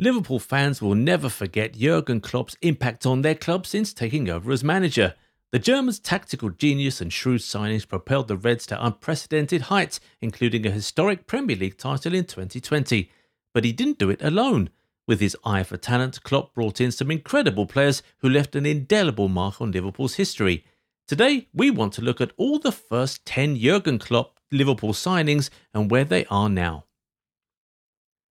[0.00, 4.64] Liverpool fans will never forget Jurgen Klopp's impact on their club since taking over as
[4.64, 5.14] manager.
[5.52, 10.70] The German's tactical genius and shrewd signings propelled the Reds to unprecedented heights, including a
[10.70, 13.10] historic Premier League title in 2020.
[13.52, 14.70] But he didn't do it alone.
[15.06, 19.28] With his eye for talent, Klopp brought in some incredible players who left an indelible
[19.28, 20.64] mark on Liverpool's history.
[21.08, 25.90] Today, we want to look at all the first 10 Jurgen Klopp Liverpool signings and
[25.90, 26.84] where they are now.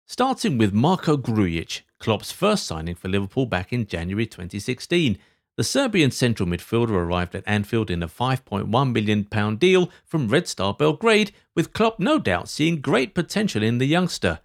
[0.08, 5.18] Starting with Marko Grujic, Klopp's first signing for Liverpool back in January 2016.
[5.58, 10.76] The Serbian central midfielder arrived at Anfield in a £5.1 million deal from Red Star
[10.76, 14.42] Belgrade, with Klopp no doubt seeing great potential in the youngster.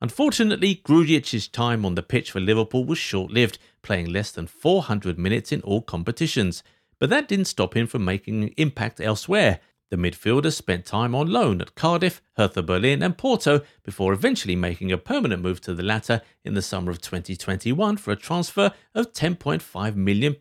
[0.00, 5.18] Unfortunately, Grujic's time on the pitch for Liverpool was short lived, playing less than 400
[5.18, 6.62] minutes in all competitions.
[7.00, 9.58] But that didn't stop him from making an impact elsewhere.
[9.90, 14.92] The midfielder spent time on loan at Cardiff, Hertha Berlin, and Porto before eventually making
[14.92, 19.12] a permanent move to the latter in the summer of 2021 for a transfer of
[19.12, 20.36] £10.5 million,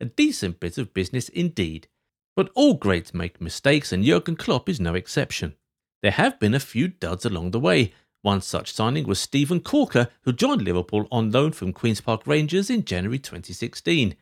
[0.00, 1.88] a decent bit of business indeed.
[2.36, 5.54] But all greats make mistakes, and Jurgen Klopp is no exception.
[6.02, 7.94] There have been a few duds along the way.
[8.20, 12.68] One such signing was Steven Caulker, who joined Liverpool on loan from Queen's Park Rangers
[12.68, 14.16] in January 2016.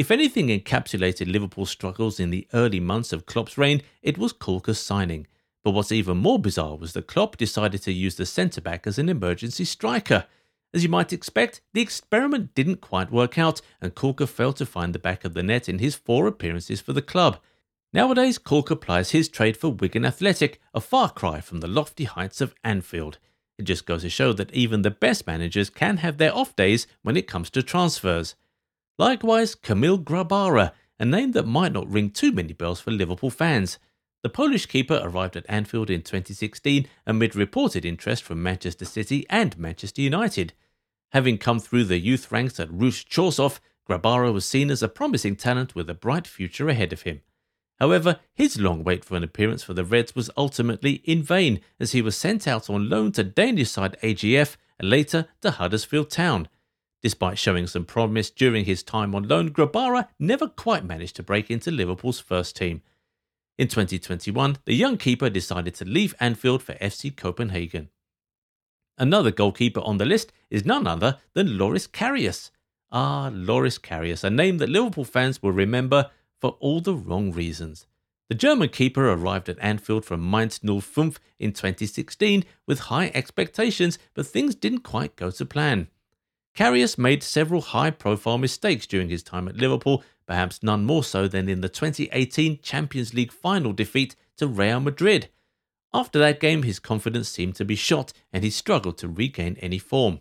[0.00, 4.78] If anything encapsulated Liverpool's struggles in the early months of Klopp's reign, it was Caulker's
[4.78, 5.26] signing.
[5.62, 8.98] But what's even more bizarre was that Klopp decided to use the centre back as
[8.98, 10.24] an emergency striker.
[10.72, 14.94] As you might expect, the experiment didn't quite work out, and Caulker failed to find
[14.94, 17.38] the back of the net in his four appearances for the club.
[17.92, 22.40] Nowadays, Caulker plies his trade for Wigan Athletic, a far cry from the lofty heights
[22.40, 23.18] of Anfield.
[23.58, 26.86] It just goes to show that even the best managers can have their off days
[27.02, 28.34] when it comes to transfers.
[29.00, 33.78] Likewise, Kamil Grabara, a name that might not ring too many bells for Liverpool fans.
[34.22, 39.56] The Polish keeper arrived at Anfield in 2016 amid reported interest from Manchester City and
[39.56, 40.52] Manchester United.
[41.12, 45.34] Having come through the youth ranks at Ruch Chorzów, Grabara was seen as a promising
[45.34, 47.22] talent with a bright future ahead of him.
[47.78, 51.92] However, his long wait for an appearance for the Reds was ultimately in vain as
[51.92, 56.48] he was sent out on loan to Danish side AGF and later to Huddersfield Town.
[57.02, 61.50] Despite showing some promise during his time on loan, Grabara never quite managed to break
[61.50, 62.82] into Liverpool's first team.
[63.56, 67.88] In 2021, the young keeper decided to leave Anfield for FC Copenhagen.
[68.98, 72.50] Another goalkeeper on the list is none other than Loris Karius.
[72.92, 76.10] Ah, Loris Karius, a name that Liverpool fans will remember
[76.40, 77.86] for all the wrong reasons.
[78.28, 84.26] The German keeper arrived at Anfield from Mainz 05 in 2016 with high expectations, but
[84.26, 85.88] things didn't quite go to plan.
[86.56, 91.26] Karius made several high profile mistakes during his time at Liverpool, perhaps none more so
[91.28, 95.28] than in the 2018 Champions League final defeat to Real Madrid.
[95.92, 99.78] After that game, his confidence seemed to be shot and he struggled to regain any
[99.78, 100.20] form.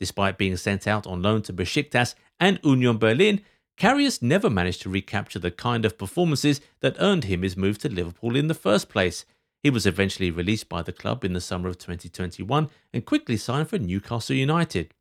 [0.00, 3.42] Despite being sent out on loan to Besiktas and Union Berlin,
[3.78, 7.88] Karius never managed to recapture the kind of performances that earned him his move to
[7.88, 9.24] Liverpool in the first place.
[9.62, 13.68] He was eventually released by the club in the summer of 2021 and quickly signed
[13.68, 14.92] for Newcastle United.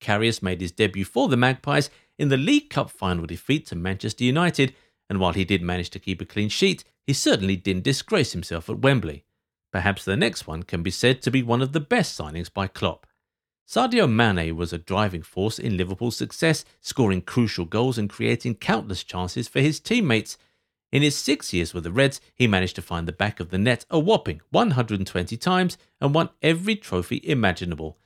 [0.00, 4.24] Karius made his debut for the Magpies in the League Cup final defeat to Manchester
[4.24, 4.74] United,
[5.08, 8.68] and while he did manage to keep a clean sheet, he certainly didn't disgrace himself
[8.68, 9.24] at Wembley.
[9.72, 12.66] Perhaps the next one can be said to be one of the best signings by
[12.66, 13.06] Klopp.
[13.68, 19.04] Sadio Mane was a driving force in Liverpool's success, scoring crucial goals and creating countless
[19.04, 20.38] chances for his teammates.
[20.90, 23.58] In his six years with the Reds, he managed to find the back of the
[23.58, 27.98] net a whopping 120 times and won every trophy imaginable.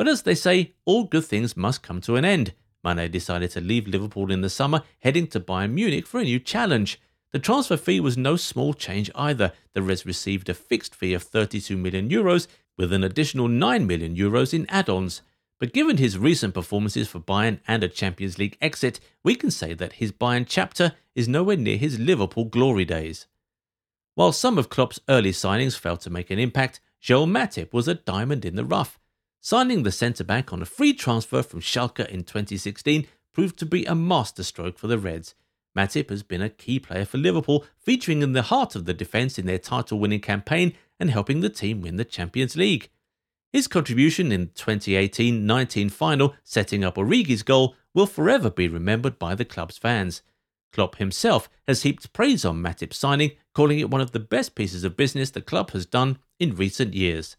[0.00, 2.54] But as they say, all good things must come to an end.
[2.82, 6.40] Mane decided to leave Liverpool in the summer, heading to Bayern Munich for a new
[6.40, 6.98] challenge.
[7.32, 9.52] The transfer fee was no small change either.
[9.74, 12.46] The Reds received a fixed fee of 32 million euros
[12.78, 15.20] with an additional 9 million euros in add-ons.
[15.58, 19.74] But given his recent performances for Bayern and a Champions League exit, we can say
[19.74, 23.26] that his Bayern chapter is nowhere near his Liverpool glory days.
[24.14, 27.92] While some of Klopp's early signings failed to make an impact, Joel Matip was a
[27.92, 28.98] diamond in the rough.
[29.42, 33.86] Signing the centre back on a free transfer from Schalke in 2016 proved to be
[33.86, 35.34] a masterstroke for the Reds.
[35.74, 39.38] Matip has been a key player for Liverpool, featuring in the heart of the defence
[39.38, 42.90] in their title winning campaign and helping the team win the Champions League.
[43.50, 49.34] His contribution in 2018 19 final, setting up Origi's goal, will forever be remembered by
[49.34, 50.20] the club's fans.
[50.70, 54.84] Klopp himself has heaped praise on Matip's signing, calling it one of the best pieces
[54.84, 57.36] of business the club has done in recent years.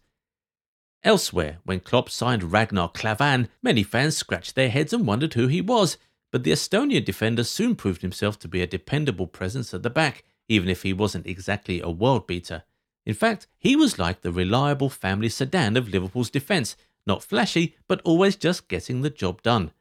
[1.04, 5.60] Elsewhere, when Klopp signed Ragnar Klavan, many fans scratched their heads and wondered who he
[5.60, 5.98] was,
[6.30, 10.22] but the Estonian defender soon proved himself to be a dependable presence at the back,
[10.48, 12.62] even if he wasn't exactly a world beater.
[13.04, 18.00] In fact, he was like the reliable family sedan of Liverpool's defence, not flashy, but
[18.04, 19.72] always just getting the job done.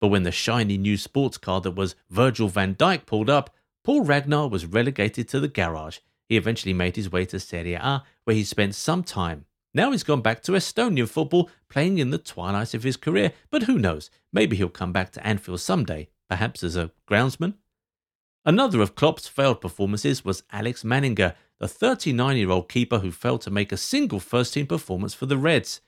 [0.00, 3.54] But when the shiny new sports car that was Virgil van Dijk pulled up,
[3.84, 5.98] Paul Ragnar was relegated to the garage.
[6.28, 9.44] He eventually made his way to Serie A, where he spent some time.
[9.74, 13.64] Now he's gone back to Estonian football, playing in the twilight of his career, but
[13.64, 17.54] who knows, maybe he'll come back to Anfield someday, perhaps as a groundsman.
[18.44, 23.40] Another of Klopp's failed performances was Alex Manninger, the 39 year old keeper who failed
[23.42, 25.80] to make a single first team performance for the Reds.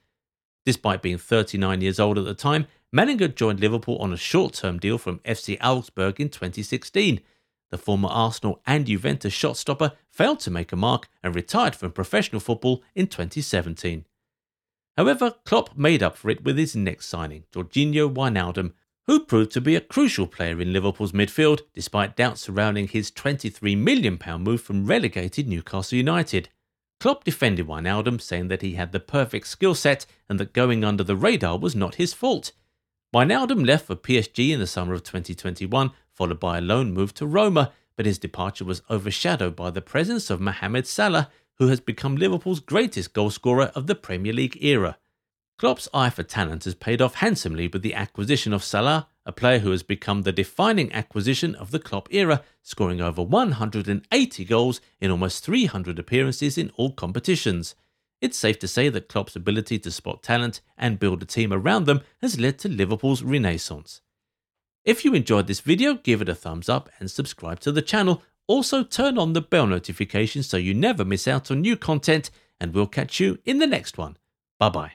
[0.65, 4.79] Despite being 39 years old at the time, Manninger joined Liverpool on a short term
[4.79, 7.21] deal from FC Augsburg in 2016.
[7.69, 12.39] The former Arsenal and Juventus shotstopper failed to make a mark and retired from professional
[12.39, 14.05] football in 2017.
[14.95, 18.73] However, Klopp made up for it with his next signing, Georginio Wijnaldum,
[19.05, 23.77] who proved to be a crucial player in Liverpool's midfield despite doubts surrounding his £23
[23.77, 26.49] million move from relegated Newcastle United.
[26.99, 31.03] Klopp defended Wijnaldum, saying that he had the perfect skill set and that going under
[31.03, 32.51] the radar was not his fault.
[33.13, 37.27] Wijnaldum left for PSG in the summer of 2021, followed by a loan move to
[37.27, 41.29] Roma, but his departure was overshadowed by the presence of Mohamed Salah,
[41.59, 44.97] who has become Liverpool's greatest goalscorer of the Premier League era.
[45.59, 49.59] Klopp's eye for talent has paid off handsomely with the acquisition of Salah, a player
[49.59, 55.11] who has become the defining acquisition of the Klopp era, scoring over 180 goals in
[55.11, 57.75] almost 300 appearances in all competitions.
[58.21, 61.85] It's safe to say that Klopp's ability to spot talent and build a team around
[61.85, 64.01] them has led to Liverpool's renaissance.
[64.87, 68.23] If you enjoyed this video, give it a thumbs up and subscribe to the channel.
[68.47, 72.73] Also, turn on the bell notification so you never miss out on new content, and
[72.73, 74.15] we'll catch you in the next one.
[74.57, 74.91] Bye bye.